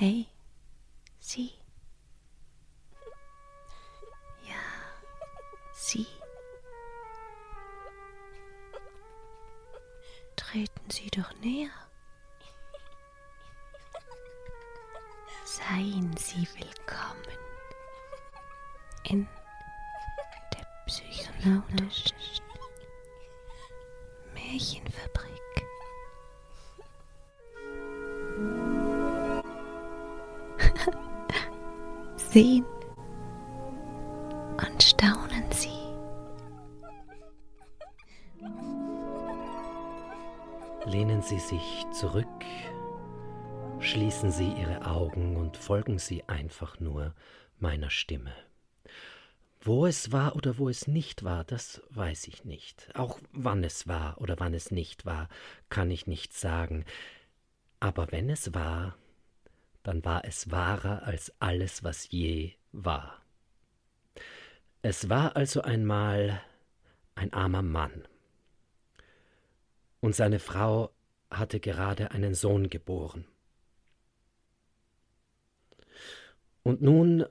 Hey, 0.00 0.26
Sie. 1.18 1.52
Ja, 4.48 4.54
Sie. 5.74 6.06
Treten 10.36 10.90
Sie 10.90 11.10
doch 11.10 11.30
näher. 11.42 11.68
Seien 15.44 16.16
Sie 16.16 16.48
willkommen 16.54 17.36
in 19.04 19.28
der 20.54 20.66
psychonautischen 20.86 22.18
Sehen 32.32 32.64
und 34.64 34.80
staunen 34.80 35.50
Sie. 35.50 35.68
Lehnen 40.86 41.22
Sie 41.22 41.40
sich 41.40 41.84
zurück, 41.92 42.28
schließen 43.80 44.30
Sie 44.30 44.52
Ihre 44.52 44.86
Augen 44.86 45.36
und 45.36 45.56
folgen 45.56 45.98
Sie 45.98 46.22
einfach 46.28 46.78
nur 46.78 47.16
meiner 47.58 47.90
Stimme. 47.90 48.32
Wo 49.60 49.86
es 49.86 50.12
war 50.12 50.36
oder 50.36 50.56
wo 50.56 50.68
es 50.68 50.86
nicht 50.86 51.24
war, 51.24 51.42
das 51.42 51.82
weiß 51.90 52.28
ich 52.28 52.44
nicht. 52.44 52.90
Auch 52.94 53.18
wann 53.32 53.64
es 53.64 53.88
war 53.88 54.20
oder 54.20 54.38
wann 54.38 54.54
es 54.54 54.70
nicht 54.70 55.04
war, 55.04 55.28
kann 55.68 55.90
ich 55.90 56.06
nicht 56.06 56.32
sagen. 56.32 56.84
Aber 57.80 58.12
wenn 58.12 58.30
es 58.30 58.54
war, 58.54 58.94
dann 59.82 60.04
war 60.04 60.24
es 60.24 60.50
wahrer 60.50 61.02
als 61.04 61.32
alles, 61.40 61.82
was 61.84 62.10
je 62.10 62.52
war. 62.72 63.22
Es 64.82 65.08
war 65.08 65.36
also 65.36 65.62
einmal 65.62 66.40
ein 67.14 67.32
armer 67.32 67.62
Mann. 67.62 68.06
Und 70.00 70.14
seine 70.14 70.38
Frau 70.38 70.90
hatte 71.30 71.60
gerade 71.60 72.10
einen 72.12 72.34
Sohn 72.34 72.70
geboren. 72.70 73.26
Und 76.62 76.82
nun 76.82 77.26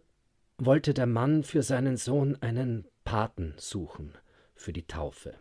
wollte 0.57 0.93
der 0.93 1.05
Mann 1.05 1.43
für 1.43 1.63
seinen 1.63 1.97
Sohn 1.97 2.37
einen 2.41 2.87
Paten 3.03 3.53
suchen 3.57 4.13
für 4.55 4.73
die 4.73 4.85
Taufe. 4.85 5.35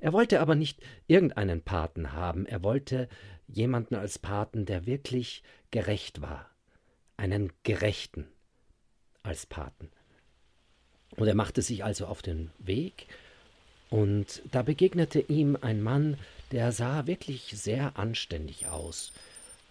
Er 0.00 0.12
wollte 0.12 0.40
aber 0.40 0.54
nicht 0.54 0.80
irgendeinen 1.06 1.62
Paten 1.62 2.12
haben, 2.12 2.46
er 2.46 2.62
wollte 2.62 3.08
jemanden 3.48 3.94
als 3.94 4.18
Paten, 4.18 4.66
der 4.66 4.86
wirklich 4.86 5.42
gerecht 5.70 6.20
war, 6.22 6.48
einen 7.16 7.52
Gerechten 7.62 8.26
als 9.22 9.46
Paten. 9.46 9.90
Und 11.16 11.28
er 11.28 11.34
machte 11.34 11.62
sich 11.62 11.84
also 11.84 12.06
auf 12.06 12.22
den 12.22 12.50
Weg, 12.58 13.06
und 13.90 14.42
da 14.50 14.62
begegnete 14.62 15.20
ihm 15.20 15.56
ein 15.60 15.80
Mann, 15.82 16.18
der 16.50 16.72
sah 16.72 17.06
wirklich 17.06 17.52
sehr 17.54 17.96
anständig 17.96 18.66
aus, 18.66 19.12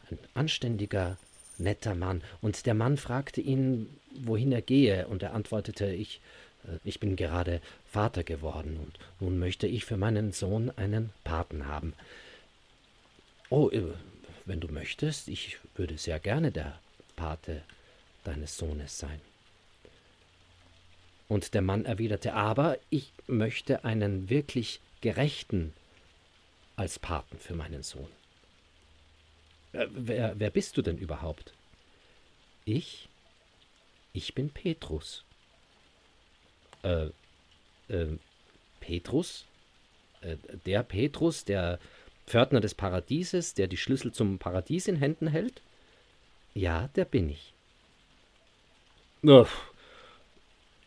ein 0.09 0.17
anständiger, 0.33 1.17
netter 1.57 1.95
Mann, 1.95 2.21
und 2.41 2.65
der 2.65 2.73
Mann 2.73 2.97
fragte 2.97 3.41
ihn, 3.41 3.89
wohin 4.13 4.51
er 4.51 4.61
gehe, 4.61 5.07
und 5.07 5.23
er 5.23 5.33
antwortete, 5.33 5.91
ich, 5.91 6.21
äh, 6.65 6.77
ich 6.85 6.99
bin 6.99 7.15
gerade 7.15 7.59
Vater 7.91 8.23
geworden, 8.23 8.77
und 8.77 8.99
nun 9.19 9.39
möchte 9.39 9.67
ich 9.67 9.83
für 9.83 9.97
meinen 9.97 10.31
Sohn 10.31 10.71
einen 10.77 11.09
Paten 11.23 11.67
haben. 11.67 11.93
Oh, 13.55 13.69
äh, 13.69 13.93
wenn 14.45 14.59
du 14.59 14.67
möchtest, 14.67 15.27
ich 15.27 15.59
würde 15.75 15.99
sehr 15.99 16.19
gerne 16.19 16.51
der 16.51 16.79
Pate 17.15 17.61
deines 18.23 18.57
Sohnes 18.57 18.97
sein. 18.97 19.21
Und 21.27 21.53
der 21.53 21.61
Mann 21.61 21.85
erwiderte, 21.85 22.33
aber 22.33 22.79
ich 22.89 23.13
möchte 23.27 23.85
einen 23.85 24.27
wirklich 24.27 24.79
gerechten 25.01 25.71
als 26.77 26.97
Paten 26.97 27.37
für 27.37 27.53
meinen 27.53 27.83
Sohn. 27.83 28.09
Äh, 29.73 29.85
wer, 29.91 30.39
wer 30.39 30.49
bist 30.49 30.75
du 30.77 30.81
denn 30.81 30.97
überhaupt? 30.97 31.53
Ich? 32.65 33.07
Ich 34.13 34.33
bin 34.33 34.49
Petrus. 34.49 35.25
Äh, 36.81 37.09
äh, 37.87 38.17
Petrus? 38.79 39.45
Äh, 40.21 40.37
der 40.65 40.81
Petrus, 40.81 41.45
der 41.45 41.79
Pförtner 42.25 42.61
des 42.61 42.75
Paradieses, 42.75 43.53
der 43.53 43.67
die 43.67 43.77
Schlüssel 43.77 44.11
zum 44.11 44.39
Paradies 44.39 44.87
in 44.87 44.95
Händen 44.95 45.27
hält? 45.27 45.61
Ja, 46.53 46.89
der 46.95 47.05
bin 47.05 47.29
ich. 47.29 47.53
Ach, 49.27 49.49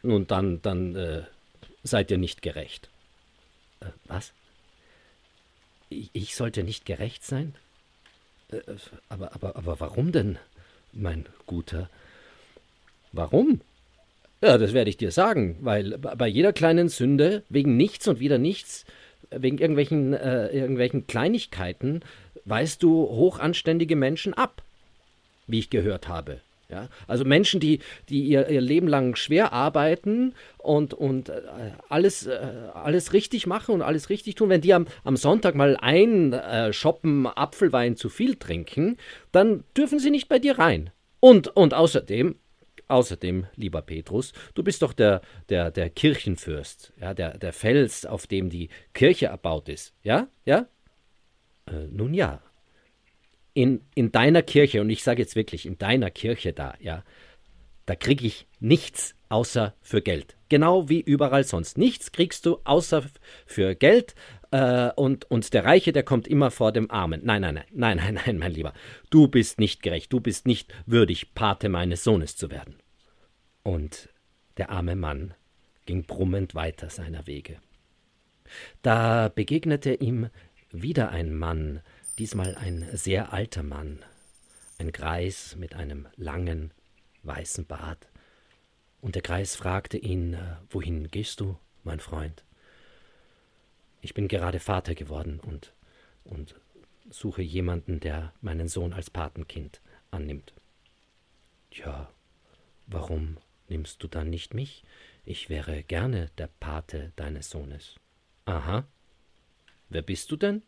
nun, 0.02 0.26
dann, 0.26 0.62
dann 0.62 0.94
äh, 0.94 1.22
seid 1.82 2.10
ihr 2.10 2.18
nicht 2.18 2.42
gerecht. 2.42 2.88
Äh, 3.80 3.86
was? 4.04 4.32
Ich, 5.88 6.10
ich, 6.12 6.36
sollte 6.36 6.62
nicht 6.62 6.84
gerecht 6.84 7.24
sein? 7.24 7.54
Äh, 8.50 8.60
aber, 9.08 9.34
aber, 9.34 9.56
aber 9.56 9.80
warum 9.80 10.12
denn, 10.12 10.38
mein 10.92 11.26
Guter? 11.46 11.90
Warum? 13.12 13.60
Ja, 14.42 14.58
das 14.58 14.74
werde 14.74 14.90
ich 14.90 14.96
dir 14.96 15.10
sagen, 15.10 15.56
weil 15.60 15.96
bei 15.98 16.28
jeder 16.28 16.52
kleinen 16.52 16.88
Sünde, 16.88 17.42
wegen 17.48 17.76
nichts 17.76 18.06
und 18.06 18.20
wieder 18.20 18.38
nichts, 18.38 18.84
wegen 19.30 19.58
irgendwelchen, 19.58 20.14
äh, 20.14 20.48
irgendwelchen 20.48 21.06
Kleinigkeiten, 21.06 22.00
weist 22.44 22.82
du 22.82 23.06
hochanständige 23.06 23.96
Menschen 23.96 24.34
ab, 24.34 24.62
wie 25.46 25.58
ich 25.58 25.70
gehört 25.70 26.08
habe. 26.08 26.40
Ja, 26.68 26.88
also 27.06 27.24
Menschen, 27.24 27.60
die, 27.60 27.78
die 28.08 28.22
ihr, 28.24 28.48
ihr 28.48 28.60
Leben 28.60 28.88
lang 28.88 29.14
schwer 29.14 29.52
arbeiten 29.52 30.34
und, 30.58 30.94
und 30.94 31.28
äh, 31.28 31.42
alles, 31.88 32.26
äh, 32.26 32.38
alles 32.74 33.12
richtig 33.12 33.46
machen 33.46 33.72
und 33.72 33.82
alles 33.82 34.10
richtig 34.10 34.34
tun, 34.34 34.48
wenn 34.48 34.62
die 34.62 34.74
am, 34.74 34.88
am 35.04 35.16
Sonntag 35.16 35.54
mal 35.54 35.76
ein 35.80 36.32
äh, 36.32 36.72
Shoppen 36.72 37.28
Apfelwein 37.28 37.96
zu 37.96 38.08
viel 38.08 38.34
trinken, 38.34 38.96
dann 39.30 39.62
dürfen 39.76 40.00
sie 40.00 40.10
nicht 40.10 40.28
bei 40.28 40.40
dir 40.40 40.58
rein. 40.58 40.90
Und, 41.20 41.56
und 41.56 41.72
außerdem, 41.72 42.34
außerdem, 42.88 43.46
lieber 43.56 43.82
Petrus, 43.82 44.32
du 44.54 44.62
bist 44.62 44.82
doch 44.82 44.92
der, 44.92 45.20
der, 45.48 45.70
der 45.70 45.90
Kirchenfürst, 45.90 46.92
ja, 47.00 47.14
der, 47.14 47.38
der 47.38 47.52
Fels, 47.52 48.06
auf 48.06 48.26
dem 48.26 48.50
die 48.50 48.68
Kirche 48.94 49.26
erbaut 49.26 49.68
ist. 49.68 49.94
Ja? 50.02 50.28
Ja? 50.44 50.66
Äh, 51.66 51.86
nun 51.90 52.14
ja, 52.14 52.42
in, 53.54 53.80
in 53.94 54.12
deiner 54.12 54.42
Kirche, 54.42 54.80
und 54.80 54.90
ich 54.90 55.02
sage 55.02 55.22
jetzt 55.22 55.34
wirklich, 55.34 55.66
in 55.66 55.78
deiner 55.78 56.10
Kirche 56.10 56.52
da, 56.52 56.74
ja, 56.78 57.04
da 57.86 57.94
kriege 57.94 58.26
ich 58.26 58.46
nichts 58.60 59.14
außer 59.28 59.74
für 59.80 60.02
Geld. 60.02 60.36
Genau 60.48 60.88
wie 60.88 61.00
überall 61.00 61.44
sonst. 61.44 61.78
Nichts 61.78 62.12
kriegst 62.12 62.46
du 62.46 62.58
außer 62.64 63.04
für 63.46 63.74
Geld 63.74 64.14
äh, 64.56 64.92
und, 64.96 65.30
und 65.30 65.52
der 65.52 65.64
Reiche, 65.64 65.92
der 65.92 66.02
kommt 66.02 66.26
immer 66.26 66.50
vor 66.50 66.72
dem 66.72 66.90
Armen. 66.90 67.20
Nein, 67.22 67.42
nein, 67.42 67.54
nein, 67.54 67.66
nein, 67.72 67.96
nein, 67.96 68.14
nein, 68.24 68.38
mein 68.38 68.52
Lieber. 68.52 68.72
Du 69.10 69.28
bist 69.28 69.60
nicht 69.60 69.82
gerecht, 69.82 70.12
du 70.12 70.20
bist 70.20 70.46
nicht 70.46 70.72
würdig, 70.86 71.34
Pate 71.34 71.68
meines 71.68 72.02
Sohnes 72.02 72.36
zu 72.36 72.50
werden. 72.50 72.76
Und 73.62 74.08
der 74.56 74.70
arme 74.70 74.96
Mann 74.96 75.34
ging 75.84 76.04
brummend 76.04 76.54
weiter 76.54 76.88
seiner 76.88 77.26
Wege. 77.26 77.58
Da 78.80 79.28
begegnete 79.28 79.92
ihm 79.92 80.30
wieder 80.70 81.10
ein 81.10 81.34
Mann, 81.34 81.82
diesmal 82.18 82.54
ein 82.54 82.88
sehr 82.92 83.32
alter 83.32 83.62
Mann, 83.62 83.98
ein 84.78 84.92
Greis 84.92 85.56
mit 85.56 85.74
einem 85.74 86.06
langen, 86.16 86.72
weißen 87.24 87.66
Bart. 87.66 88.08
Und 89.00 89.16
der 89.16 89.22
Greis 89.22 89.54
fragte 89.54 89.98
ihn, 89.98 90.34
äh, 90.34 90.56
wohin 90.70 91.08
gehst 91.08 91.40
du, 91.40 91.58
mein 91.84 92.00
Freund? 92.00 92.44
Ich 94.06 94.14
bin 94.14 94.28
gerade 94.28 94.60
Vater 94.60 94.94
geworden 94.94 95.40
und, 95.40 95.74
und 96.22 96.54
suche 97.10 97.42
jemanden, 97.42 97.98
der 97.98 98.32
meinen 98.40 98.68
Sohn 98.68 98.92
als 98.92 99.10
Patenkind 99.10 99.80
annimmt. 100.12 100.54
Tja, 101.72 102.08
warum 102.86 103.36
nimmst 103.66 104.00
du 104.04 104.06
dann 104.06 104.30
nicht 104.30 104.54
mich? 104.54 104.84
Ich 105.24 105.48
wäre 105.48 105.82
gerne 105.82 106.30
der 106.38 106.46
Pate 106.46 107.12
deines 107.16 107.50
Sohnes. 107.50 107.96
Aha. 108.44 108.86
Wer 109.88 110.02
bist 110.02 110.30
du 110.30 110.36
denn? 110.36 110.62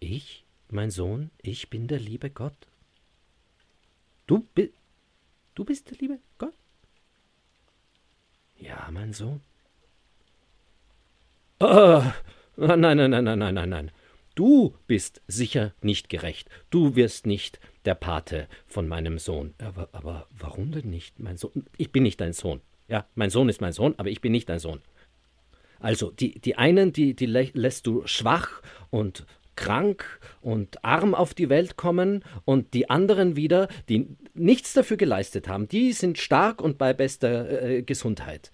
Ich? 0.00 0.44
Mein 0.70 0.90
Sohn, 0.90 1.30
ich 1.42 1.70
bin 1.70 1.86
der 1.86 2.00
liebe 2.00 2.30
Gott. 2.30 2.66
Du, 4.26 4.40
bi 4.56 4.72
du 5.54 5.64
bist 5.64 5.88
der 5.88 5.98
liebe 5.98 6.18
Gott? 6.36 6.54
Ja, 8.58 8.88
mein 8.90 9.12
Sohn. 9.12 9.40
Oh, 11.60 12.02
nein, 12.60 12.80
nein, 12.80 13.10
nein, 13.10 13.24
nein, 13.24 13.38
nein, 13.38 13.54
nein, 13.54 13.68
nein. 13.68 13.90
Du 14.34 14.74
bist 14.86 15.22
sicher 15.26 15.74
nicht 15.82 16.08
gerecht. 16.08 16.48
Du 16.70 16.94
wirst 16.94 17.26
nicht 17.26 17.58
der 17.84 17.94
Pate 17.94 18.48
von 18.66 18.86
meinem 18.86 19.18
Sohn. 19.18 19.54
Aber, 19.58 19.88
aber 19.92 20.26
warum 20.30 20.70
denn 20.70 20.90
nicht, 20.90 21.18
mein 21.18 21.36
Sohn? 21.36 21.66
Ich 21.76 21.90
bin 21.90 22.02
nicht 22.02 22.20
dein 22.20 22.32
Sohn. 22.32 22.60
Ja, 22.88 23.06
mein 23.14 23.30
Sohn 23.30 23.48
ist 23.48 23.60
mein 23.60 23.72
Sohn, 23.72 23.94
aber 23.96 24.08
ich 24.08 24.20
bin 24.20 24.32
nicht 24.32 24.48
dein 24.48 24.58
Sohn. 24.58 24.80
Also, 25.78 26.10
die, 26.10 26.38
die 26.40 26.56
einen, 26.56 26.92
die, 26.92 27.14
die 27.14 27.26
lässt 27.26 27.86
du 27.86 28.06
schwach 28.06 28.62
und 28.90 29.26
krank 29.56 30.20
und 30.40 30.84
arm 30.84 31.14
auf 31.14 31.34
die 31.34 31.48
Welt 31.48 31.76
kommen 31.76 32.24
und 32.44 32.74
die 32.74 32.88
anderen 32.88 33.36
wieder, 33.36 33.68
die 33.88 34.16
nichts 34.34 34.72
dafür 34.72 34.96
geleistet 34.96 35.48
haben, 35.48 35.68
die 35.68 35.92
sind 35.92 36.18
stark 36.18 36.60
und 36.60 36.78
bei 36.78 36.92
bester 36.92 37.62
äh, 37.62 37.82
Gesundheit. 37.82 38.50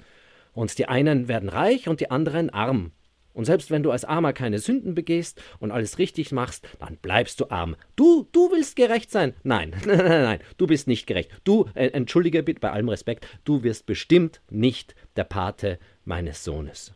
Und 0.52 0.78
die 0.78 0.86
einen 0.88 1.28
werden 1.28 1.48
reich 1.48 1.88
und 1.88 2.00
die 2.00 2.10
anderen 2.10 2.50
arm. 2.50 2.92
Und 3.36 3.44
selbst 3.44 3.70
wenn 3.70 3.82
du 3.82 3.90
als 3.90 4.06
Armer 4.06 4.32
keine 4.32 4.58
Sünden 4.58 4.94
begehst 4.94 5.42
und 5.58 5.70
alles 5.70 5.98
richtig 5.98 6.32
machst, 6.32 6.66
dann 6.78 6.96
bleibst 6.96 7.38
du 7.38 7.50
arm. 7.50 7.76
Du, 7.94 8.26
du 8.32 8.50
willst 8.50 8.76
gerecht 8.76 9.10
sein? 9.10 9.34
Nein, 9.42 9.74
nein, 9.84 9.98
nein, 9.98 10.22
nein, 10.22 10.40
du 10.56 10.66
bist 10.66 10.86
nicht 10.88 11.06
gerecht. 11.06 11.30
Du, 11.44 11.66
äh, 11.74 11.88
entschuldige 11.88 12.42
bitte 12.42 12.60
bei 12.60 12.70
allem 12.70 12.88
Respekt, 12.88 13.28
du 13.44 13.62
wirst 13.62 13.84
bestimmt 13.84 14.40
nicht 14.48 14.94
der 15.16 15.24
Pate 15.24 15.78
meines 16.06 16.44
Sohnes. 16.44 16.94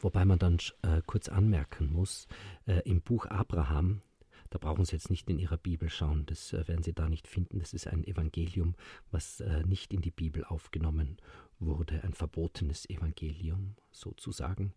Wobei 0.00 0.24
man 0.24 0.40
dann 0.40 0.58
äh, 0.82 1.02
kurz 1.06 1.28
anmerken 1.28 1.92
muss, 1.92 2.26
äh, 2.66 2.80
im 2.80 3.00
Buch 3.00 3.26
Abraham, 3.26 4.02
da 4.50 4.58
brauchen 4.58 4.84
Sie 4.84 4.96
jetzt 4.96 5.10
nicht 5.10 5.30
in 5.30 5.38
Ihrer 5.38 5.56
Bibel 5.56 5.88
schauen, 5.88 6.26
das 6.26 6.52
äh, 6.52 6.66
werden 6.66 6.82
Sie 6.82 6.94
da 6.94 7.08
nicht 7.08 7.28
finden. 7.28 7.60
Das 7.60 7.74
ist 7.74 7.86
ein 7.86 8.04
Evangelium, 8.04 8.74
was 9.12 9.40
äh, 9.40 9.62
nicht 9.64 9.92
in 9.92 10.00
die 10.00 10.10
Bibel 10.10 10.44
aufgenommen 10.44 11.18
wurde, 11.58 12.02
ein 12.02 12.14
verbotenes 12.14 12.88
Evangelium 12.88 13.76
sozusagen. 13.90 14.72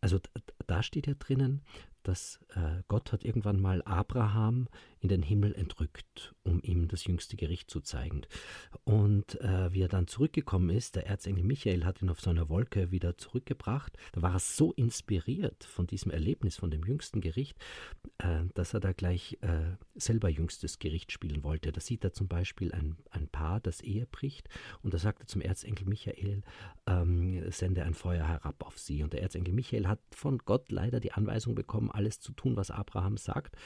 Also 0.00 0.18
da 0.66 0.82
steht 0.82 1.06
ja 1.06 1.14
drinnen, 1.14 1.62
dass 2.02 2.40
äh, 2.54 2.82
Gott 2.88 3.12
hat 3.12 3.24
irgendwann 3.24 3.60
mal 3.60 3.82
Abraham 3.82 4.68
in 5.00 5.08
den 5.08 5.22
Himmel 5.22 5.54
entrückt, 5.54 6.34
um 6.42 6.60
ihm 6.62 6.88
das 6.88 7.04
jüngste 7.04 7.36
Gericht 7.36 7.70
zu 7.70 7.80
zeigen. 7.80 8.22
Und 8.84 9.40
äh, 9.40 9.72
wie 9.72 9.82
er 9.82 9.88
dann 9.88 10.06
zurückgekommen 10.06 10.70
ist, 10.70 10.96
der 10.96 11.06
Erzengel 11.06 11.44
Michael 11.44 11.84
hat 11.84 12.02
ihn 12.02 12.10
auf 12.10 12.20
seiner 12.20 12.48
Wolke 12.48 12.90
wieder 12.90 13.16
zurückgebracht. 13.18 13.96
Da 14.12 14.22
war 14.22 14.32
er 14.32 14.38
so 14.38 14.72
inspiriert 14.72 15.64
von 15.64 15.86
diesem 15.86 16.10
Erlebnis, 16.10 16.56
von 16.56 16.70
dem 16.70 16.84
jüngsten 16.84 17.20
Gericht, 17.20 17.58
äh, 18.18 18.44
dass 18.54 18.74
er 18.74 18.80
da 18.80 18.92
gleich 18.92 19.38
äh, 19.40 19.76
selber 19.94 20.28
jüngstes 20.28 20.78
Gericht 20.78 21.12
spielen 21.12 21.44
wollte. 21.44 21.72
Da 21.72 21.80
sieht 21.80 22.04
er 22.04 22.12
zum 22.12 22.28
Beispiel 22.28 22.72
ein, 22.72 22.96
ein 23.10 23.28
Paar, 23.28 23.60
das 23.60 23.80
Ehe 23.80 24.06
bricht, 24.06 24.48
und 24.82 24.94
da 24.94 24.98
sagt 24.98 25.20
er 25.20 25.26
zum 25.26 25.40
Erzengel 25.40 25.86
Michael, 25.86 26.01
ähm, 26.86 27.50
sende 27.50 27.84
ein 27.84 27.94
Feuer 27.94 28.26
herab 28.26 28.64
auf 28.66 28.78
sie. 28.78 29.02
Und 29.02 29.12
der 29.12 29.22
Erzengel 29.22 29.54
Michael 29.54 29.86
hat 29.86 30.00
von 30.10 30.38
Gott 30.38 30.70
leider 30.70 31.00
die 31.00 31.12
Anweisung 31.12 31.54
bekommen, 31.54 31.90
alles 31.90 32.20
zu 32.20 32.32
tun, 32.32 32.56
was 32.56 32.70
Abraham 32.70 33.16
sagt, 33.16 33.56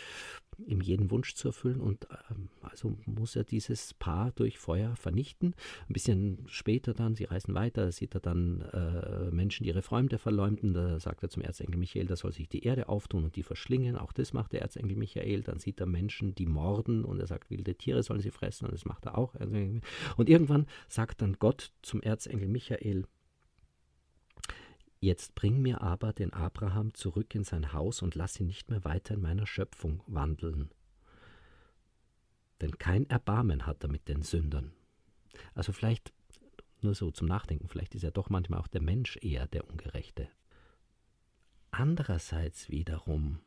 ihm 0.67 0.81
jeden 0.81 1.11
Wunsch 1.11 1.35
zu 1.35 1.49
erfüllen. 1.49 1.81
Und 1.81 2.07
ähm, 2.31 2.49
also 2.63 2.97
muss 3.07 3.37
er 3.37 3.45
dieses 3.45 3.95
Paar 3.95 4.33
durch 4.33 4.59
Feuer 4.59 4.97
vernichten. 4.97 5.55
Ein 5.89 5.93
bisschen 5.93 6.45
später 6.47 6.95
dann, 6.95 7.15
sie 7.15 7.25
reisen 7.25 7.55
weiter, 7.55 7.91
sieht 7.93 8.15
er 8.15 8.21
dann 8.21 8.61
äh, 8.73 9.31
Menschen, 9.31 9.65
die 9.65 9.71
ihre 9.71 9.83
Freunde 9.83 10.19
verleumden. 10.19 10.75
Da 10.75 11.01
sagt 11.01 11.23
er 11.23 11.31
zum 11.31 11.43
Erzengel 11.43 11.79
Michael, 11.79 12.07
da 12.07 12.17
soll 12.17 12.33
sich 12.33 12.49
die 12.49 12.65
Erde 12.65 12.89
auftun 12.89 13.25
und 13.25 13.37
die 13.37 13.43
verschlingen. 13.43 13.97
Auch 13.97 14.13
das 14.13 14.33
macht 14.33 14.53
der 14.53 14.63
Erzengel 14.63 14.97
Michael. 14.97 15.43
Dann 15.43 15.59
sieht 15.59 15.81
er 15.81 15.87
Menschen, 15.87 16.35
die 16.35 16.47
morden 16.47 17.05
und 17.05 17.19
er 17.21 17.27
sagt, 17.27 17.51
wilde 17.51 17.75
Tiere 17.75 18.03
sollen 18.03 18.21
sie 18.21 18.31
fressen 18.31 18.67
und 18.67 18.73
das 18.73 18.85
macht 18.85 19.07
er 19.07 19.17
auch. 19.17 19.35
Und 19.35 20.29
irgendwann 20.29 20.67
sagt 20.89 21.23
dann 21.23 21.37
Gott 21.39 21.73
zum 21.83 22.03
Erzengel 22.03 22.26
Michael, 22.29 23.07
Jetzt 25.01 25.35
bring 25.35 25.61
mir 25.61 25.83
aber 25.83 26.13
den 26.13 26.33
Abraham 26.33 26.95
zurück 26.95 27.35
in 27.35 27.45
sein 27.45 27.73
Haus 27.73 28.03
und 28.03 28.15
lass 28.15 28.41
ihn 28.41 28.47
nicht 28.47 28.71
mehr 28.71 28.85
weiter 28.85 29.15
in 29.15 29.21
meiner 29.21 29.47
Schöpfung 29.47 30.03
wandeln. 30.07 30.71
Denn 32.61 32.79
kein 32.79 33.09
Erbarmen 33.11 33.67
hat 33.67 33.85
er 33.85 33.91
mit 33.91 34.09
den 34.09 34.23
Sündern. 34.23 34.73
Also 35.55 35.73
vielleicht 35.73 36.13
nur 36.81 36.95
so 36.95 37.11
zum 37.11 37.29
Nachdenken, 37.29 37.69
vielleicht 37.69 37.95
ist 37.95 38.03
ja 38.03 38.11
doch 38.11 38.31
manchmal 38.31 38.59
auch 38.59 38.69
der 38.69 38.83
Mensch 38.83 39.19
eher 39.21 39.47
der 39.47 39.69
Ungerechte. 39.69 40.29
Andererseits 41.71 42.71
wiederum 42.71 43.41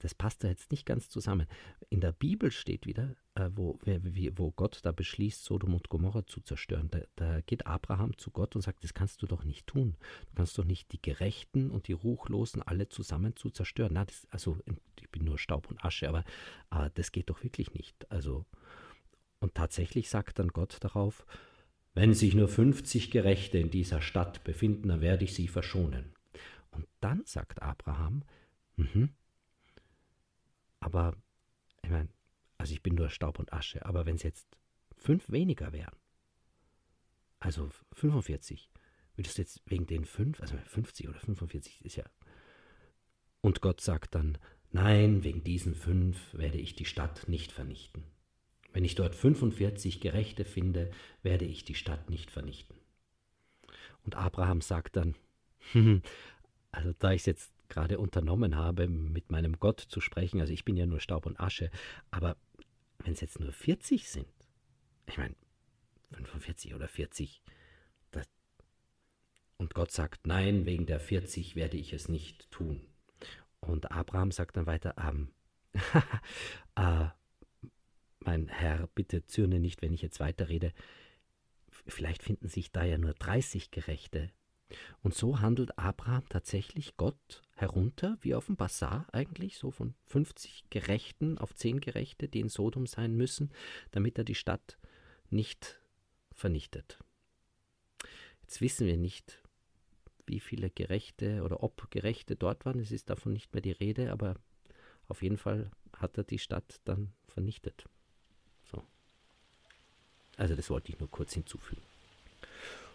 das 0.00 0.14
passt 0.14 0.42
da 0.42 0.48
jetzt 0.48 0.70
nicht 0.70 0.84
ganz 0.84 1.08
zusammen. 1.08 1.46
In 1.88 2.00
der 2.00 2.12
Bibel 2.12 2.50
steht 2.50 2.86
wieder, 2.86 3.14
äh, 3.34 3.48
wo, 3.54 3.78
wo 4.34 4.50
Gott 4.50 4.80
da 4.82 4.92
beschließt, 4.92 5.44
Sodom 5.44 5.74
und 5.74 5.88
Gomorra 5.88 6.26
zu 6.26 6.40
zerstören. 6.40 6.90
Da, 6.90 7.00
da, 7.16 7.40
geht 7.42 7.66
Abraham 7.66 8.16
zu 8.18 8.30
Gott 8.30 8.56
und 8.56 8.62
sagt, 8.62 8.82
das 8.82 8.94
kannst 8.94 9.22
du 9.22 9.26
doch 9.26 9.44
nicht 9.44 9.66
tun. 9.66 9.96
Du 10.26 10.34
kannst 10.34 10.58
doch 10.58 10.64
nicht 10.64 10.92
die 10.92 11.00
Gerechten 11.00 11.70
und 11.70 11.86
die 11.88 11.92
Ruchlosen 11.92 12.62
alle 12.62 12.88
zusammen 12.88 13.36
zu 13.36 13.50
zerstören. 13.50 13.92
Na, 13.94 14.04
das, 14.04 14.26
also 14.30 14.58
ich 15.00 15.10
bin 15.10 15.24
nur 15.24 15.38
Staub 15.38 15.70
und 15.70 15.84
Asche, 15.84 16.08
aber, 16.08 16.24
aber 16.70 16.90
das 16.90 17.12
geht 17.12 17.30
doch 17.30 17.42
wirklich 17.44 17.72
nicht. 17.74 18.10
Also 18.10 18.44
und 19.40 19.54
tatsächlich 19.54 20.08
sagt 20.08 20.38
dann 20.38 20.48
Gott 20.48 20.76
darauf, 20.80 21.26
wenn 21.94 22.14
sich 22.14 22.34
nur 22.34 22.48
50 22.48 23.10
Gerechte 23.10 23.58
in 23.58 23.70
dieser 23.70 24.00
Stadt 24.00 24.44
befinden, 24.44 24.88
dann 24.88 25.00
werde 25.00 25.24
ich 25.24 25.34
sie 25.34 25.48
verschonen. 25.48 26.12
Und 26.70 26.86
dann 27.00 27.22
sagt 27.24 27.62
Abraham, 27.62 28.22
mhm, 28.76 29.10
aber 30.80 31.16
ich 31.82 31.90
meine, 31.90 32.08
also 32.58 32.72
ich 32.72 32.82
bin 32.82 32.94
nur 32.94 33.10
Staub 33.10 33.38
und 33.38 33.52
Asche, 33.52 33.84
aber 33.86 34.06
wenn 34.06 34.16
es 34.16 34.22
jetzt 34.22 34.46
fünf 34.96 35.30
weniger 35.30 35.72
wären, 35.72 35.96
also 37.38 37.70
45, 37.92 38.70
würdest 39.16 39.38
du 39.38 39.42
jetzt 39.42 39.62
wegen 39.66 39.86
den 39.86 40.04
fünf, 40.04 40.40
also 40.40 40.56
50 40.66 41.08
oder 41.08 41.18
45 41.20 41.84
ist 41.84 41.96
ja. 41.96 42.04
Und 43.40 43.62
Gott 43.62 43.80
sagt 43.80 44.14
dann, 44.14 44.38
nein, 44.72 45.24
wegen 45.24 45.42
diesen 45.42 45.74
fünf 45.74 46.34
werde 46.34 46.58
ich 46.58 46.74
die 46.74 46.84
Stadt 46.84 47.28
nicht 47.28 47.52
vernichten. 47.52 48.04
Wenn 48.72 48.84
ich 48.84 48.94
dort 48.94 49.14
45 49.14 50.00
Gerechte 50.00 50.44
finde, 50.44 50.90
werde 51.22 51.44
ich 51.44 51.64
die 51.64 51.74
Stadt 51.74 52.10
nicht 52.10 52.30
vernichten. 52.30 52.76
Und 54.04 54.14
Abraham 54.14 54.60
sagt 54.60 54.96
dann, 54.96 55.14
also 56.72 56.92
da 56.98 57.12
ich 57.12 57.22
es 57.22 57.26
jetzt 57.26 57.52
gerade 57.70 57.98
unternommen 57.98 58.56
habe, 58.56 58.88
mit 58.88 59.30
meinem 59.30 59.58
Gott 59.58 59.80
zu 59.80 60.00
sprechen. 60.00 60.40
Also 60.40 60.52
ich 60.52 60.64
bin 60.64 60.76
ja 60.76 60.84
nur 60.84 61.00
Staub 61.00 61.24
und 61.24 61.40
Asche. 61.40 61.70
Aber 62.10 62.36
wenn 62.98 63.14
es 63.14 63.20
jetzt 63.20 63.40
nur 63.40 63.52
40 63.52 64.08
sind, 64.08 64.26
ich 65.06 65.16
meine, 65.16 65.34
45 66.12 66.74
oder 66.74 66.88
40, 66.88 67.42
das, 68.10 68.28
und 69.56 69.74
Gott 69.74 69.90
sagt, 69.90 70.26
nein, 70.26 70.66
wegen 70.66 70.86
der 70.86 71.00
40 71.00 71.56
werde 71.56 71.76
ich 71.76 71.92
es 71.92 72.08
nicht 72.08 72.50
tun. 72.50 72.80
Und 73.60 73.92
Abraham 73.92 74.32
sagt 74.32 74.56
dann 74.56 74.66
weiter, 74.66 74.94
ähm, 74.98 75.28
äh, 76.74 77.06
mein 78.20 78.48
Herr, 78.48 78.88
bitte 78.94 79.26
zürne 79.26 79.60
nicht, 79.60 79.82
wenn 79.82 79.92
ich 79.92 80.02
jetzt 80.02 80.20
weiterrede. 80.20 80.72
Vielleicht 81.86 82.22
finden 82.22 82.48
sich 82.48 82.72
da 82.72 82.84
ja 82.84 82.98
nur 82.98 83.14
30 83.14 83.70
Gerechte. 83.70 84.30
Und 85.02 85.14
so 85.14 85.40
handelt 85.40 85.78
Abraham 85.78 86.28
tatsächlich 86.28 86.96
Gott 86.96 87.42
herunter, 87.60 88.18
wie 88.20 88.34
auf 88.34 88.46
dem 88.46 88.56
Bazar 88.56 89.06
eigentlich, 89.12 89.58
so 89.58 89.70
von 89.70 89.94
50 90.06 90.64
Gerechten 90.70 91.38
auf 91.38 91.54
10 91.54 91.80
Gerechte, 91.80 92.28
die 92.28 92.40
in 92.40 92.48
Sodom 92.48 92.86
sein 92.86 93.16
müssen, 93.16 93.50
damit 93.90 94.18
er 94.18 94.24
die 94.24 94.34
Stadt 94.34 94.78
nicht 95.30 95.80
vernichtet. 96.34 96.98
Jetzt 98.42 98.60
wissen 98.60 98.86
wir 98.86 98.96
nicht, 98.96 99.42
wie 100.26 100.40
viele 100.40 100.70
Gerechte 100.70 101.42
oder 101.42 101.62
ob 101.62 101.90
Gerechte 101.90 102.36
dort 102.36 102.64
waren, 102.64 102.80
es 102.80 102.92
ist 102.92 103.10
davon 103.10 103.32
nicht 103.32 103.52
mehr 103.52 103.62
die 103.62 103.72
Rede, 103.72 104.12
aber 104.12 104.36
auf 105.08 105.22
jeden 105.22 105.38
Fall 105.38 105.70
hat 105.96 106.16
er 106.16 106.24
die 106.24 106.38
Stadt 106.38 106.80
dann 106.84 107.12
vernichtet. 107.26 107.84
So. 108.70 108.82
Also 110.36 110.54
das 110.54 110.70
wollte 110.70 110.92
ich 110.92 110.98
nur 110.98 111.10
kurz 111.10 111.34
hinzufügen 111.34 111.82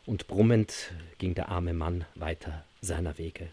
und 0.05 0.27
brummend 0.27 0.91
ging 1.17 1.33
der 1.33 1.49
arme 1.49 1.73
Mann 1.73 2.05
weiter 2.15 2.63
seiner 2.81 3.17
Wege. 3.17 3.49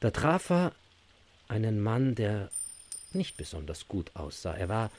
Da 0.00 0.10
traf 0.10 0.50
er 0.50 0.72
einen 1.48 1.80
Mann, 1.80 2.14
der 2.14 2.50
nicht 3.12 3.36
besonders 3.36 3.88
gut 3.88 4.14
aussah. 4.14 4.54
Er 4.54 4.68
war 4.68 4.90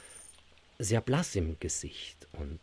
sehr 0.80 1.02
blass 1.02 1.36
im 1.36 1.60
Gesicht 1.60 2.28
und, 2.34 2.60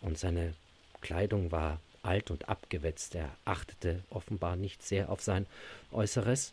und 0.00 0.18
seine 0.18 0.54
Kleidung 1.00 1.52
war 1.52 1.80
alt 2.02 2.30
und 2.30 2.48
abgewetzt. 2.48 3.14
Er 3.14 3.36
achtete 3.44 4.02
offenbar 4.10 4.56
nicht 4.56 4.82
sehr 4.82 5.10
auf 5.10 5.22
sein 5.22 5.46
Äußeres. 5.92 6.52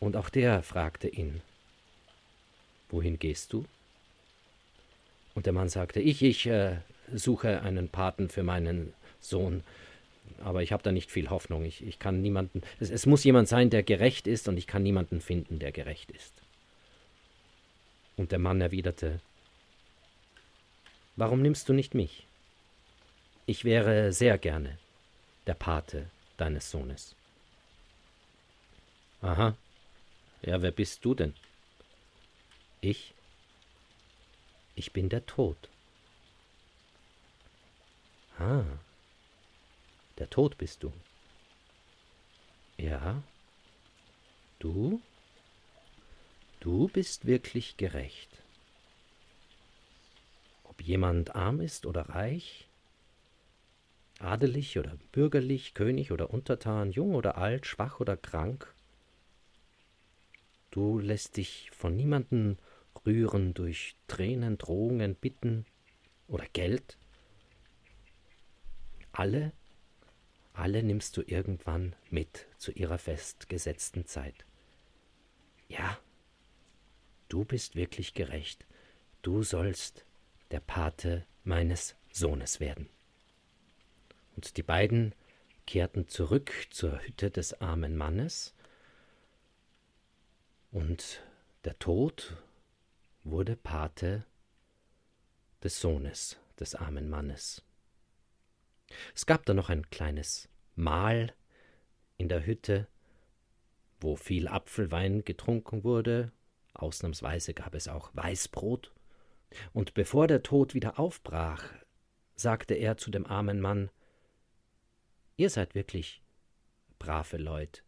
Und 0.00 0.16
auch 0.16 0.28
der 0.28 0.62
fragte 0.62 1.08
ihn, 1.08 1.42
Wohin 2.90 3.18
gehst 3.18 3.52
du? 3.52 3.66
Und 5.34 5.46
der 5.46 5.52
Mann 5.52 5.68
sagte, 5.68 6.00
ich, 6.00 6.22
ich 6.22 6.46
äh, 6.46 6.78
suche 7.12 7.62
einen 7.62 7.88
Paten 7.88 8.28
für 8.30 8.42
meinen 8.42 8.94
Sohn. 9.20 9.62
Aber 10.42 10.62
ich 10.62 10.72
habe 10.72 10.82
da 10.82 10.92
nicht 10.92 11.10
viel 11.10 11.30
Hoffnung. 11.30 11.64
Ich, 11.64 11.86
ich 11.86 11.98
kann 11.98 12.20
niemanden. 12.20 12.62
Es, 12.80 12.90
es 12.90 13.06
muss 13.06 13.24
jemand 13.24 13.48
sein, 13.48 13.70
der 13.70 13.82
gerecht 13.82 14.26
ist, 14.26 14.48
und 14.48 14.56
ich 14.56 14.66
kann 14.66 14.82
niemanden 14.82 15.20
finden, 15.20 15.58
der 15.58 15.72
gerecht 15.72 16.10
ist. 16.10 16.34
Und 18.16 18.32
der 18.32 18.38
Mann 18.38 18.60
erwiderte, 18.60 19.20
Warum 21.18 21.42
nimmst 21.42 21.68
du 21.68 21.72
nicht 21.72 21.94
mich? 21.94 22.28
Ich 23.44 23.64
wäre 23.64 24.12
sehr 24.12 24.38
gerne 24.38 24.78
der 25.48 25.54
Pate 25.54 26.08
deines 26.36 26.70
Sohnes. 26.70 27.16
Aha. 29.20 29.56
Ja, 30.42 30.62
wer 30.62 30.70
bist 30.70 31.04
du 31.04 31.16
denn? 31.16 31.34
Ich? 32.80 33.14
Ich 34.76 34.92
bin 34.92 35.08
der 35.08 35.26
Tod. 35.26 35.56
Ah, 38.38 38.62
der 40.18 40.30
Tod 40.30 40.58
bist 40.58 40.82
du. 40.82 40.92
Ja, 42.76 43.22
du, 44.58 45.00
du 46.60 46.88
bist 46.88 47.26
wirklich 47.26 47.76
gerecht. 47.76 48.42
Ob 50.64 50.80
jemand 50.82 51.34
arm 51.34 51.60
ist 51.60 51.86
oder 51.86 52.02
reich, 52.10 52.68
adelig 54.20 54.78
oder 54.78 54.96
bürgerlich, 55.12 55.74
König 55.74 56.12
oder 56.12 56.30
Untertan, 56.30 56.92
jung 56.92 57.14
oder 57.14 57.36
alt, 57.38 57.66
schwach 57.66 58.00
oder 58.00 58.16
krank, 58.16 58.72
du 60.70 60.98
lässt 60.98 61.36
dich 61.36 61.70
von 61.72 61.96
niemanden 61.96 62.58
rühren 63.06 63.54
durch 63.54 63.96
Tränen, 64.06 64.58
Drohungen, 64.58 65.14
Bitten 65.14 65.66
oder 66.26 66.44
Geld. 66.52 66.96
Alle, 69.12 69.52
alle 70.58 70.82
nimmst 70.82 71.16
du 71.16 71.22
irgendwann 71.22 71.94
mit 72.10 72.46
zu 72.58 72.72
ihrer 72.72 72.98
festgesetzten 72.98 74.06
Zeit. 74.06 74.44
Ja, 75.68 75.98
du 77.28 77.44
bist 77.44 77.76
wirklich 77.76 78.14
gerecht. 78.14 78.66
Du 79.22 79.42
sollst 79.42 80.04
der 80.50 80.60
Pate 80.60 81.26
meines 81.44 81.94
Sohnes 82.12 82.60
werden. 82.60 82.88
Und 84.34 84.56
die 84.56 84.62
beiden 84.62 85.14
kehrten 85.66 86.08
zurück 86.08 86.52
zur 86.70 87.02
Hütte 87.02 87.30
des 87.30 87.60
armen 87.60 87.96
Mannes, 87.96 88.54
und 90.70 91.22
der 91.64 91.78
Tod 91.78 92.36
wurde 93.24 93.56
Pate 93.56 94.24
des 95.62 95.80
Sohnes 95.80 96.38
des 96.60 96.74
armen 96.74 97.08
Mannes. 97.08 97.62
Es 99.14 99.26
gab 99.26 99.44
da 99.46 99.54
noch 99.54 99.68
ein 99.68 99.90
kleines 99.90 100.48
Mahl 100.74 101.34
in 102.16 102.28
der 102.28 102.46
Hütte, 102.46 102.88
wo 104.00 104.16
viel 104.16 104.48
Apfelwein 104.48 105.24
getrunken 105.24 105.84
wurde, 105.84 106.32
ausnahmsweise 106.74 107.54
gab 107.54 107.74
es 107.74 107.88
auch 107.88 108.10
Weißbrot, 108.14 108.92
und 109.72 109.94
bevor 109.94 110.26
der 110.26 110.42
Tod 110.42 110.74
wieder 110.74 110.98
aufbrach, 110.98 111.64
sagte 112.34 112.74
er 112.74 112.96
zu 112.96 113.10
dem 113.10 113.26
armen 113.26 113.60
Mann 113.60 113.90
Ihr 115.36 115.50
seid 115.50 115.74
wirklich 115.76 116.20
brave 116.98 117.36
Leut, 117.36 117.84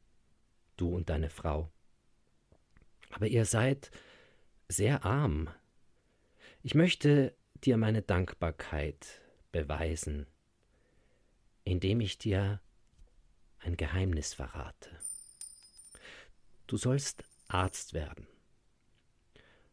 du 0.76 0.94
und 0.94 1.10
deine 1.10 1.30
Frau. 1.30 1.68
Aber 3.10 3.26
ihr 3.26 3.44
seid 3.44 3.90
sehr 4.68 5.04
arm. 5.04 5.50
Ich 6.62 6.76
möchte 6.76 7.34
dir 7.64 7.76
meine 7.76 8.02
Dankbarkeit 8.02 9.20
beweisen, 9.50 10.26
indem 11.64 12.00
ich 12.00 12.18
dir 12.18 12.60
ein 13.58 13.76
Geheimnis 13.76 14.34
verrate. 14.34 14.90
Du 16.66 16.76
sollst 16.76 17.24
Arzt 17.48 17.94
werden. 17.94 18.26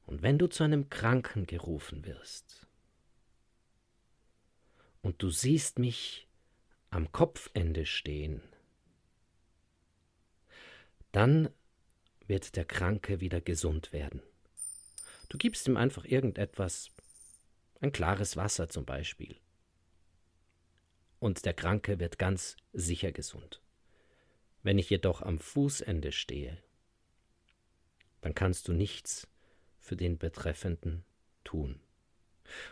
Und 0.06 0.22
wenn 0.22 0.40
du 0.40 0.48
zu 0.48 0.64
einem 0.64 0.90
Kranken 0.90 1.46
gerufen 1.46 2.06
wirst 2.06 2.66
und 5.02 5.22
du 5.22 5.30
siehst 5.30 5.80
mich 5.80 6.28
am 6.90 7.12
Kopfende 7.12 7.86
stehen, 7.86 8.42
dann 11.12 11.50
wird 12.26 12.56
der 12.56 12.66
Kranke 12.66 13.20
wieder 13.20 13.42
gesund 13.42 13.94
werden. 13.94 14.22
Du 15.30 15.38
gibst 15.38 15.68
ihm 15.68 15.78
einfach 15.78 16.06
irgendetwas, 16.06 16.90
ein 17.82 17.92
klares 17.92 18.38
Wasser 18.38 18.70
zum 18.70 18.86
Beispiel. 18.86 19.38
Und 21.20 21.46
der 21.46 21.54
Kranke 21.54 22.00
wird 22.00 22.20
ganz 22.20 22.58
sicher 22.74 23.12
gesund. 23.12 23.62
Wenn 24.64 24.78
ich 24.78 24.90
jedoch 24.90 25.22
am 25.22 25.40
Fußende 25.40 26.12
stehe, 26.12 26.58
dann 28.22 28.36
kannst 28.36 28.68
du 28.68 28.74
nichts 28.74 29.28
für 29.80 29.96
den 29.96 30.18
Betreffenden 30.18 31.04
tun. 31.44 31.80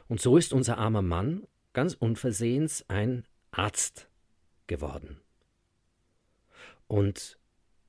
Und 0.07 0.21
so 0.21 0.37
ist 0.37 0.53
unser 0.53 0.77
armer 0.77 1.01
Mann 1.01 1.47
ganz 1.73 1.93
unversehens 1.93 2.85
ein 2.87 3.25
Arzt 3.51 4.07
geworden. 4.67 5.21
Und 6.87 7.39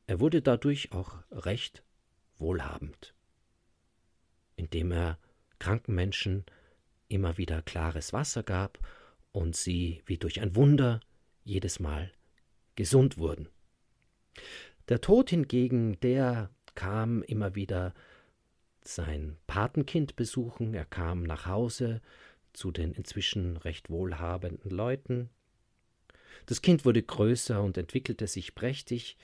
er 0.07 0.21
wurde 0.21 0.43
dadurch 0.43 0.93
auch 0.93 1.19
recht 1.31 1.83
wohlhabend 2.39 3.15
indem 4.57 4.91
er 4.91 5.19
kranken 5.59 5.95
Menschen 5.95 6.45
immer 7.09 7.39
wieder 7.39 7.63
klares 7.63 8.13
Wasser 8.13 8.43
gab 8.43 8.79
und 9.37 9.55
sie 9.55 10.03
wie 10.07 10.17
durch 10.17 10.41
ein 10.41 10.57
Wunder 10.57 11.01
jedes 11.45 11.79
Mal 11.79 12.11
gesund 12.75 13.19
wurden. 13.19 13.51
Der 14.89 15.03
Tod 15.03 15.29
hingegen, 15.29 16.01
der 16.01 16.49
kam 16.75 17.23
immer 17.23 17.55
wieder 17.55 17.93
sein 18.81 19.37
Patenkind 19.47 20.17
besuchen, 20.17 20.73
er 20.73 20.87
kam 20.87 21.23
nach 21.23 21.45
Hause 21.45 22.01
zu 22.55 22.71
den 22.71 22.93
inzwischen 22.93 23.59
recht 23.59 23.91
wohlhabenden 23.91 24.71
Leuten. 24.71 25.29
Das 26.47 26.63
Kind 26.63 26.87
wurde 26.87 27.03
größer 27.03 27.63
und 27.63 27.77
entwickelte 27.77 28.29
sich 28.29 28.55
prächtig, 28.55 29.19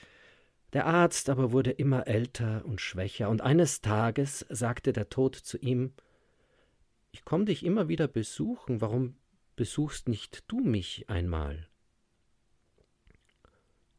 der 0.73 0.85
Arzt 0.85 1.27
aber 1.31 1.51
wurde 1.51 1.71
immer 1.71 2.05
älter 2.05 2.63
und 2.65 2.81
schwächer, 2.81 3.29
und 3.29 3.41
eines 3.41 3.81
Tages 3.81 4.45
sagte 4.49 4.93
der 4.93 5.09
Tod 5.09 5.35
zu 5.35 5.57
ihm 5.57 5.93
Ich 7.11 7.25
komm 7.25 7.47
dich 7.47 7.65
immer 7.65 7.87
wieder 7.87 8.07
besuchen, 8.07 8.79
warum 8.79 9.15
besuchst 9.55 10.07
nicht 10.07 10.43
du 10.47 10.59
mich 10.59 11.09
einmal? 11.09 11.67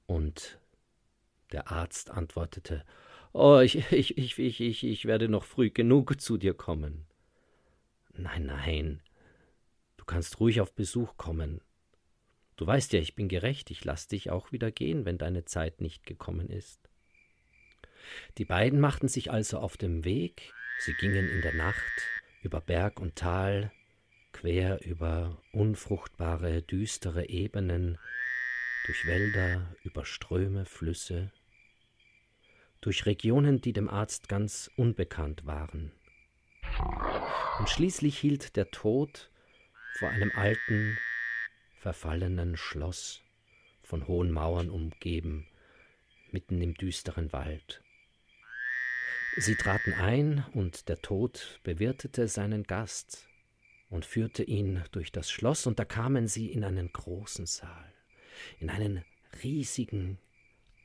Und 0.06 0.58
der 1.52 1.70
Arzt 1.70 2.10
antwortete 2.10 2.84
Oh, 3.32 3.58
ich, 3.58 3.90
ich, 3.92 4.16
ich, 4.16 4.38
ich, 4.38 4.84
ich, 4.84 5.04
werde 5.06 5.28
noch 5.28 5.44
früh 5.44 5.70
genug 5.70 6.20
zu 6.20 6.36
dir 6.36 6.54
kommen. 6.54 7.06
Nein, 8.12 8.46
nein, 8.46 9.02
du 9.96 10.04
kannst 10.04 10.38
ruhig 10.38 10.60
auf 10.60 10.72
Besuch 10.72 11.16
kommen, 11.16 11.60
Du 12.56 12.66
weißt 12.66 12.92
ja, 12.92 13.00
ich 13.00 13.14
bin 13.14 13.28
gerecht, 13.28 13.70
ich 13.70 13.84
lass 13.84 14.06
dich 14.06 14.30
auch 14.30 14.52
wieder 14.52 14.70
gehen, 14.70 15.04
wenn 15.04 15.18
deine 15.18 15.44
Zeit 15.44 15.80
nicht 15.80 16.06
gekommen 16.06 16.48
ist. 16.48 16.88
Die 18.38 18.44
beiden 18.44 18.78
machten 18.78 19.08
sich 19.08 19.30
also 19.30 19.58
auf 19.58 19.76
dem 19.76 20.04
Weg, 20.04 20.52
sie 20.78 20.94
gingen 20.94 21.28
in 21.28 21.42
der 21.42 21.54
Nacht 21.54 22.08
über 22.42 22.60
Berg 22.60 23.00
und 23.00 23.16
Tal, 23.16 23.72
quer 24.44 24.84
über 24.84 25.38
unfruchtbare, 25.52 26.60
düstere 26.60 27.30
Ebenen, 27.30 27.96
durch 28.84 29.06
Wälder, 29.06 29.74
über 29.84 30.04
Ströme, 30.04 30.66
Flüsse, 30.66 31.32
durch 32.82 33.06
Regionen, 33.06 33.62
die 33.62 33.72
dem 33.72 33.88
Arzt 33.88 34.28
ganz 34.28 34.70
unbekannt 34.76 35.46
waren. 35.46 35.92
Und 37.58 37.70
schließlich 37.70 38.18
hielt 38.18 38.56
der 38.56 38.70
Tod 38.70 39.30
vor 39.98 40.10
einem 40.10 40.30
alten, 40.34 40.98
verfallenen 41.78 42.58
Schloss, 42.58 43.22
von 43.82 44.06
hohen 44.06 44.30
Mauern 44.30 44.68
umgeben, 44.68 45.48
mitten 46.32 46.60
im 46.60 46.74
düsteren 46.74 47.32
Wald. 47.32 47.82
Sie 49.38 49.54
traten 49.54 49.94
ein, 49.94 50.44
und 50.52 50.90
der 50.90 51.00
Tod 51.00 51.60
bewirtete 51.62 52.28
seinen 52.28 52.64
Gast 52.64 53.26
und 53.94 54.04
führte 54.04 54.42
ihn 54.42 54.82
durch 54.90 55.12
das 55.12 55.30
Schloss, 55.30 55.68
und 55.68 55.78
da 55.78 55.84
kamen 55.84 56.26
sie 56.26 56.50
in 56.50 56.64
einen 56.64 56.92
großen 56.92 57.46
Saal, 57.46 57.92
in 58.58 58.68
einen 58.68 59.04
riesigen, 59.44 60.18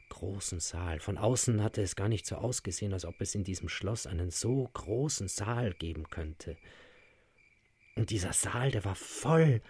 großen 0.10 0.60
Saal. 0.60 1.00
Von 1.00 1.18
außen 1.18 1.64
hatte 1.64 1.82
es 1.82 1.96
gar 1.96 2.08
nicht 2.08 2.28
so 2.28 2.36
ausgesehen, 2.36 2.94
als 2.94 3.06
ob 3.06 3.20
es 3.20 3.34
in 3.34 3.44
diesem 3.44 3.68
Schloss 3.68 4.06
einen 4.06 4.30
so 4.30 4.70
großen 4.74 5.28
Saal 5.28 5.74
geben 5.74 6.08
könnte. 6.12 6.56
Und 7.96 8.12
dieser 8.12 8.32
Saal, 8.32 8.70
der 8.70 8.86
war 8.86 8.96
voll 8.96 9.64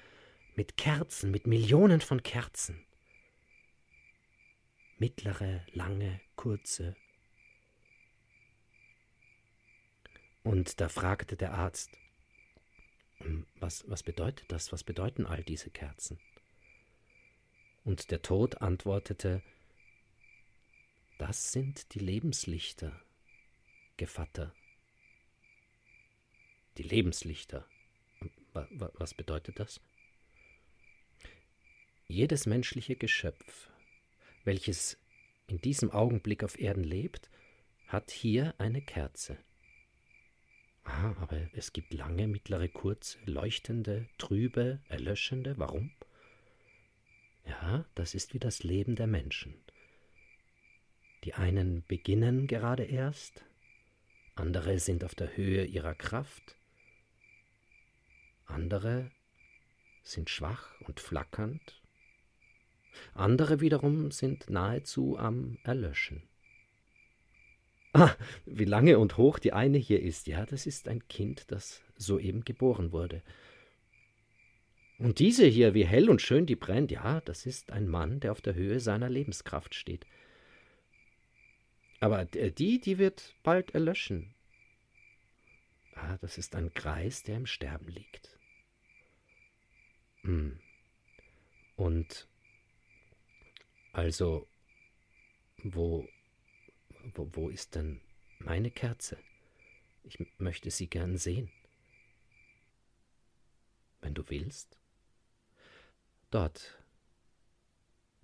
mit 0.55 0.75
Kerzen, 0.75 1.31
mit 1.31 1.47
Millionen 1.47 2.01
von 2.01 2.21
Kerzen. 2.21 2.85
Mittlere, 4.97 5.65
lange, 5.71 6.19
kurze. 6.35 6.93
Und 10.43 10.81
da 10.81 10.89
fragte 10.89 11.37
der 11.37 11.53
Arzt, 11.53 11.97
was, 13.59 13.89
was 13.89 14.03
bedeutet 14.03 14.51
das? 14.51 14.71
Was 14.71 14.83
bedeuten 14.83 15.25
all 15.25 15.43
diese 15.43 15.69
Kerzen? 15.69 16.19
Und 17.83 18.11
der 18.11 18.21
Tod 18.21 18.61
antwortete, 18.61 19.41
das 21.17 21.51
sind 21.51 21.93
die 21.93 21.99
Lebenslichter, 21.99 23.01
Gevatter. 23.97 24.53
Die 26.77 26.83
Lebenslichter. 26.83 27.65
Was 28.53 29.13
bedeutet 29.13 29.59
das? 29.59 29.81
Jedes 32.07 32.45
menschliche 32.45 32.95
Geschöpf, 32.95 33.69
welches 34.43 34.97
in 35.47 35.59
diesem 35.59 35.91
Augenblick 35.91 36.43
auf 36.43 36.59
Erden 36.59 36.83
lebt, 36.83 37.29
hat 37.87 38.11
hier 38.11 38.55
eine 38.57 38.81
Kerze. 38.81 39.37
Ah, 40.91 41.15
aber 41.21 41.39
es 41.53 41.71
gibt 41.71 41.93
lange, 41.93 42.27
mittlere, 42.27 42.67
kurze, 42.67 43.19
leuchtende, 43.25 44.07
trübe, 44.17 44.79
erlöschende. 44.89 45.55
Warum? 45.57 45.91
Ja, 47.45 47.85
das 47.93 48.15
ist 48.15 48.33
wie 48.33 48.39
das 48.39 48.63
Leben 48.63 48.95
der 48.95 49.05
Menschen. 49.05 49.53
Die 51.23 51.35
einen 51.35 51.83
beginnen 51.87 52.47
gerade 52.47 52.83
erst, 52.83 53.45
andere 54.35 54.79
sind 54.79 55.03
auf 55.03 55.13
der 55.13 55.37
Höhe 55.37 55.63
ihrer 55.63 55.93
Kraft, 55.93 56.55
andere 58.45 59.11
sind 60.01 60.29
schwach 60.29 60.79
und 60.81 60.99
flackernd, 60.99 61.81
andere 63.13 63.59
wiederum 63.59 64.11
sind 64.11 64.49
nahezu 64.49 65.19
am 65.19 65.59
Erlöschen. 65.63 66.28
Ah, 67.93 68.15
wie 68.45 68.65
lange 68.65 68.99
und 68.99 69.17
hoch 69.17 69.39
die 69.39 69.53
eine 69.53 69.77
hier 69.77 70.01
ist. 70.01 70.27
Ja, 70.27 70.45
das 70.45 70.67
ist 70.67 70.87
ein 70.87 71.07
Kind, 71.07 71.51
das 71.51 71.81
soeben 71.95 72.45
geboren 72.45 72.91
wurde. 72.91 73.23
Und 74.99 75.19
diese 75.19 75.45
hier, 75.45 75.73
wie 75.73 75.85
hell 75.85 76.09
und 76.09 76.21
schön 76.21 76.45
die 76.45 76.57
brennt, 76.57 76.91
ja, 76.91 77.21
das 77.21 77.45
ist 77.45 77.71
ein 77.71 77.87
Mann, 77.87 78.19
der 78.19 78.31
auf 78.31 78.41
der 78.41 78.53
Höhe 78.53 78.79
seiner 78.79 79.09
Lebenskraft 79.09 79.73
steht. 79.73 80.05
Aber 81.99 82.25
die, 82.25 82.79
die 82.79 82.97
wird 82.97 83.35
bald 83.43 83.73
erlöschen. 83.73 84.33
Ah, 85.95 86.17
das 86.21 86.37
ist 86.37 86.55
ein 86.55 86.71
Greis, 86.73 87.23
der 87.23 87.37
im 87.37 87.45
Sterben 87.45 87.87
liegt. 87.87 88.37
Hm. 90.21 90.59
Und 91.75 92.27
also, 93.93 94.47
wo 95.63 96.07
wo, 97.15 97.29
wo 97.33 97.49
ist 97.49 97.75
denn 97.75 98.01
meine 98.39 98.71
Kerze? 98.71 99.17
Ich 100.03 100.17
möchte 100.37 100.71
sie 100.71 100.87
gern 100.87 101.17
sehen. 101.17 101.51
Wenn 104.01 104.13
du 104.13 104.27
willst. 104.29 104.79
Dort. 106.31 106.77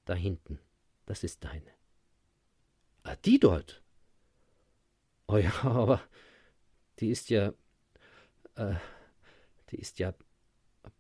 Da 0.06 0.14
hinten. 0.14 0.60
Das 1.06 1.24
ist 1.24 1.44
deine. 1.44 1.72
Ah, 3.04 3.16
die 3.18 3.40
dort. 3.40 3.84
Oh 5.28 5.38
ja, 5.38 5.52
aber 5.64 6.02
die 7.00 7.10
ist 7.10 7.30
ja. 7.30 7.54
Äh, 8.56 8.76
die 9.72 9.78
ist 9.78 10.00
ja 10.00 10.14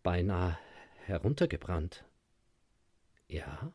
beinahe 0.04 0.58
heruntergebrannt. 1.06 2.04
Ja? 3.27 3.72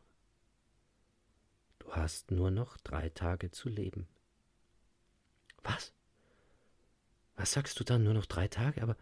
Hast 1.91 2.31
nur 2.31 2.51
noch 2.51 2.77
drei 2.77 3.09
Tage 3.09 3.51
zu 3.51 3.67
leben. 3.67 4.07
Was? 5.61 5.93
Was 7.35 7.51
sagst 7.51 7.77
du 7.79 7.83
dann? 7.83 8.03
Nur 8.03 8.13
noch 8.13 8.25
drei 8.25 8.47
Tage? 8.47 8.81
Aber. 8.81 8.95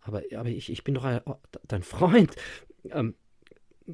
Aber, 0.00 0.22
aber 0.34 0.48
ich, 0.48 0.72
ich 0.72 0.82
bin 0.82 0.94
doch 0.94 1.04
ein, 1.04 1.20
oh, 1.26 1.36
dein 1.66 1.82
Freund. 1.82 2.34
Ähm, 2.90 3.14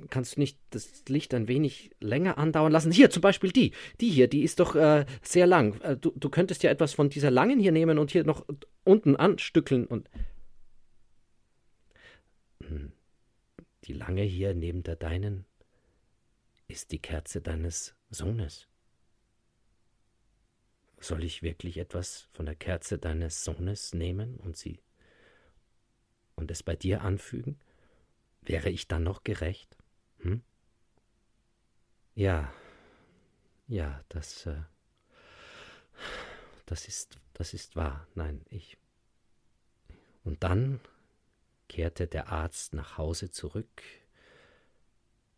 kannst 0.08 0.36
du 0.36 0.40
nicht 0.40 0.60
das 0.70 1.02
Licht 1.08 1.34
ein 1.34 1.48
wenig 1.48 1.90
länger 1.98 2.38
andauern 2.38 2.70
lassen? 2.70 2.92
Hier 2.92 3.10
zum 3.10 3.22
Beispiel 3.22 3.50
die. 3.50 3.72
Die 4.00 4.10
hier, 4.10 4.28
die 4.28 4.44
ist 4.44 4.60
doch 4.60 4.76
äh, 4.76 5.04
sehr 5.22 5.48
lang. 5.48 5.80
Äh, 5.80 5.96
du, 5.96 6.12
du 6.14 6.30
könntest 6.30 6.62
ja 6.62 6.70
etwas 6.70 6.92
von 6.92 7.10
dieser 7.10 7.32
langen 7.32 7.58
hier 7.58 7.72
nehmen 7.72 7.98
und 7.98 8.12
hier 8.12 8.22
noch 8.22 8.46
unten 8.84 9.16
anstückeln 9.16 9.86
und. 9.86 10.08
Hm. 12.62 12.92
Die 13.84 13.94
lange 13.94 14.22
hier 14.22 14.54
neben 14.54 14.84
der 14.84 14.94
deinen 14.94 15.44
ist 16.68 16.92
die 16.92 17.00
Kerze 17.00 17.40
deines 17.40 17.94
Sohnes. 18.10 18.68
Soll 20.98 21.24
ich 21.24 21.42
wirklich 21.42 21.76
etwas 21.78 22.28
von 22.32 22.46
der 22.46 22.54
Kerze 22.54 22.98
deines 22.98 23.44
Sohnes 23.44 23.92
nehmen 23.94 24.36
und 24.38 24.56
sie 24.56 24.80
und 26.34 26.50
es 26.50 26.62
bei 26.62 26.76
dir 26.76 27.02
anfügen? 27.02 27.60
Wäre 28.42 28.70
ich 28.70 28.88
dann 28.88 29.02
noch 29.02 29.24
gerecht? 29.24 29.76
Hm? 30.18 30.42
Ja, 32.14 32.52
ja, 33.66 34.04
das, 34.08 34.46
äh, 34.46 34.62
das 36.66 36.86
ist, 36.86 37.18
das 37.32 37.54
ist 37.54 37.76
wahr. 37.76 38.06
Nein, 38.14 38.44
ich. 38.50 38.76
Und 40.22 40.42
dann 40.42 40.80
kehrte 41.68 42.06
der 42.06 42.28
Arzt 42.28 42.74
nach 42.74 42.98
Hause 42.98 43.30
zurück, 43.30 43.82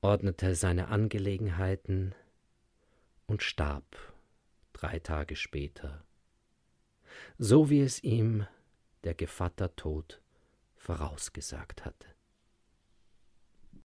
ordnete 0.07 0.55
seine 0.55 0.87
Angelegenheiten 0.87 2.15
und 3.27 3.43
starb 3.43 3.85
drei 4.73 5.01
Tage 5.01 5.35
später, 5.35 6.05
so 7.39 7.71
wie 7.71 7.81
es 7.81 8.05
ihm 8.05 8.47
der 9.03 9.15
Gevatter 9.15 9.75
Tod 9.75 10.21
vorausgesagt 10.77 11.85
hatte. 11.85 12.07